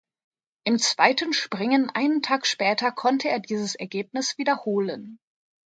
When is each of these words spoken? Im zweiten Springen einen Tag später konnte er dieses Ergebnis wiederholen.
Im 0.63 0.79
zweiten 0.79 1.31
Springen 1.31 1.91
einen 1.91 2.23
Tag 2.23 2.47
später 2.47 2.91
konnte 2.91 3.29
er 3.29 3.39
dieses 3.39 3.75
Ergebnis 3.75 4.35
wiederholen. 4.39 5.19